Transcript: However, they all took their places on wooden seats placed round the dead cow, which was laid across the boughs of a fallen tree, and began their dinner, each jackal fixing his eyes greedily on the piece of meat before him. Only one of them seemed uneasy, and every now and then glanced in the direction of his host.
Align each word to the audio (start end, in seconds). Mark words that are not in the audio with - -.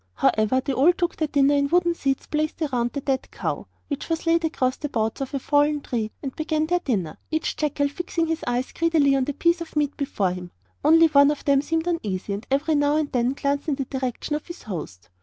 However, 0.15 0.59
they 0.65 0.73
all 0.73 0.91
took 0.93 1.15
their 1.15 1.27
places 1.27 1.51
on 1.61 1.67
wooden 1.67 1.93
seats 1.93 2.25
placed 2.25 2.59
round 2.73 2.91
the 2.93 3.01
dead 3.01 3.29
cow, 3.29 3.67
which 3.87 4.09
was 4.09 4.25
laid 4.25 4.43
across 4.43 4.75
the 4.77 4.89
boughs 4.89 5.21
of 5.21 5.35
a 5.35 5.37
fallen 5.37 5.79
tree, 5.81 6.09
and 6.23 6.35
began 6.35 6.65
their 6.65 6.79
dinner, 6.79 7.19
each 7.29 7.55
jackal 7.55 7.87
fixing 7.87 8.25
his 8.25 8.43
eyes 8.47 8.71
greedily 8.71 9.15
on 9.15 9.25
the 9.25 9.33
piece 9.35 9.61
of 9.61 9.75
meat 9.75 9.95
before 9.97 10.31
him. 10.31 10.49
Only 10.83 11.05
one 11.05 11.29
of 11.29 11.45
them 11.45 11.61
seemed 11.61 11.85
uneasy, 11.85 12.33
and 12.33 12.47
every 12.49 12.73
now 12.73 12.95
and 12.95 13.11
then 13.11 13.33
glanced 13.33 13.67
in 13.67 13.75
the 13.75 13.85
direction 13.85 14.35
of 14.35 14.47
his 14.47 14.63
host. 14.63 15.09